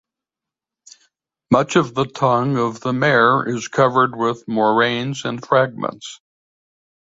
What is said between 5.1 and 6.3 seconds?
and fragments.